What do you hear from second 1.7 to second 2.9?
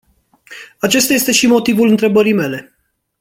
întrebării mele.